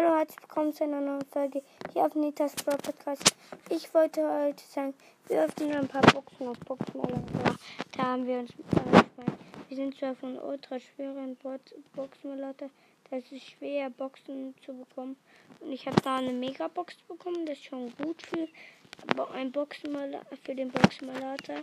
[0.00, 1.60] Hallo, herzlich willkommen zu einer neuen Folge
[1.92, 3.34] hier auf Nitas Pro Podcast.
[3.68, 4.94] Ich wollte heute sagen,
[5.26, 7.20] wir öffnen ein paar Boxen auf Boxenmaler.
[7.96, 8.52] Da haben wir uns
[9.68, 11.36] Wir sind zwar von ultra schweren
[11.96, 12.70] Boxenmalater,
[13.10, 15.16] das ist schwer, Boxen zu bekommen.
[15.58, 18.46] Und ich habe da eine Megabox bekommen, das ist schon gut für
[19.32, 21.62] ein für den Boxenmalater.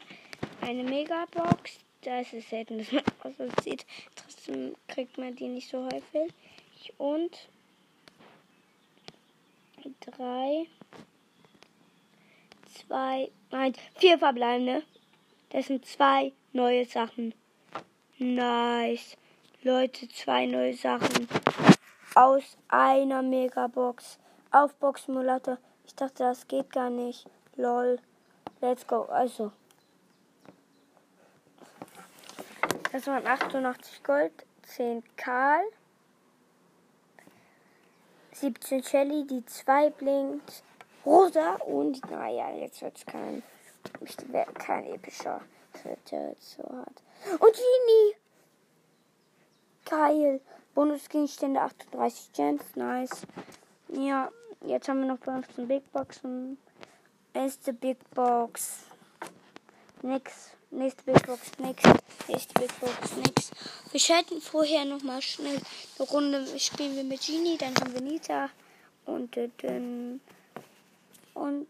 [0.59, 3.03] Eine Megabox, da ist selten, dass man
[3.57, 3.85] aussieht.
[4.13, 6.33] Trotzdem kriegt man die nicht so häufig.
[6.97, 7.47] Und
[9.99, 10.67] drei,
[12.73, 14.83] zwei, nein, vier verbleibende.
[15.49, 17.33] Das sind zwei neue Sachen.
[18.17, 19.17] Nice.
[19.61, 21.27] Leute, zwei neue Sachen.
[22.13, 24.19] Aus einer Megabox.
[24.51, 25.57] Auf Boxsimulator.
[25.85, 27.25] Ich dachte, das geht gar nicht.
[27.55, 27.99] Lol.
[28.61, 29.03] Let's go.
[29.03, 29.51] Also.
[32.91, 35.63] Das waren 88 Gold, 10 Karl.
[38.35, 40.63] 17 Shelly, die 2 blinkt.
[41.05, 43.43] Rosa und, naja, jetzt wird es kein,
[44.55, 45.41] kein epischer.
[45.83, 47.03] Jetzt so hart.
[47.31, 48.15] Und Genie!
[49.85, 50.41] Geil.
[50.73, 53.27] Bonusgegenstände 38 Gems, nice.
[53.87, 54.29] Ja,
[54.61, 56.57] jetzt haben wir noch 15 Big Boxen.
[57.33, 58.79] Erste Big Box.
[60.01, 60.51] Nix.
[60.75, 61.83] Nächste Big Box, nix.
[62.27, 63.51] Nächste Big Box, nix.
[63.91, 65.61] Wir schalten vorher nochmal schnell
[65.97, 66.59] eine Runde.
[66.59, 68.49] Spielen wir mit Genie, dann haben wir Nita.
[69.05, 70.19] Und äh, dann.
[71.33, 71.67] Und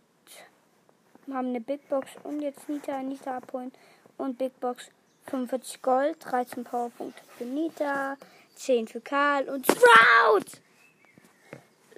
[1.32, 2.10] haben eine Big Box.
[2.24, 3.72] Und jetzt Nita, Nita abholen.
[4.18, 4.90] Und Big Box
[5.28, 8.18] 45 Gold, 13 Powerpunkte für Nita,
[8.56, 10.62] 10 für Karl und Sprout!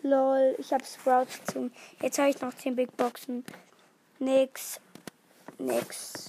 [0.02, 1.74] Lol, ich habe Sprout gezogen.
[2.02, 3.46] Jetzt habe ich noch 10 Big Boxen.
[4.20, 4.82] Nix,
[5.58, 6.27] nix,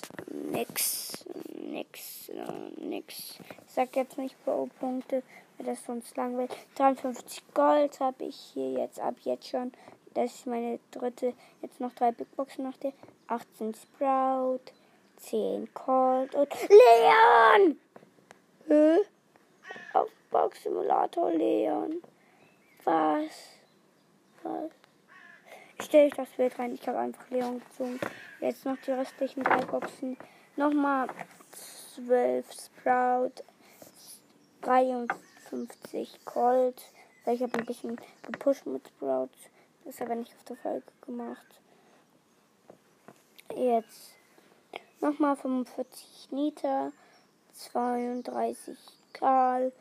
[0.50, 2.30] nix, nix,
[2.76, 3.38] nix.
[3.66, 5.22] Ich sag jetzt nicht Pro-Punkte,
[5.56, 6.50] weil das sonst langweilig.
[6.76, 9.72] 53 Gold habe ich hier jetzt ab jetzt schon.
[10.14, 11.34] Das ist meine dritte.
[11.62, 12.92] Jetzt noch drei Big Boxen nach der.
[13.28, 14.72] 18 Sprout,
[15.18, 17.78] 10 Colt und Leon!
[18.66, 18.98] Hä?
[19.92, 22.02] Auf Box Simulator Leon.
[25.88, 26.74] Stell ich das Bild rein.
[26.74, 27.98] Ich habe einfach Leon gezogen.
[28.40, 30.18] Jetzt noch die restlichen drei Boxen.
[30.56, 31.08] Nochmal
[31.94, 33.42] 12 Sprout,
[34.60, 36.82] 53 Colt.
[37.24, 39.30] Weil ich habe ein bisschen gepusht mit Sprout.
[39.84, 41.46] Das ist aber nicht auf der Folge gemacht.
[43.56, 44.12] Jetzt
[45.00, 46.92] nochmal 45 Nita,
[47.54, 48.76] 32
[49.14, 49.72] Karl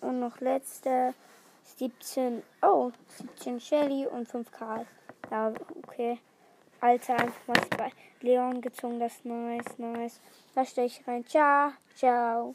[0.00, 1.12] und noch letzte
[1.76, 4.86] 17, oh, 17 Shelly und 5 Karl.
[5.30, 5.52] Ja,
[5.82, 6.18] okay.
[6.80, 7.90] Alter, einfach mal
[8.20, 10.20] Leon gezogen, das ist nice, nice.
[10.54, 11.24] Da stelle ich rein.
[11.26, 12.54] Ciao, ciao.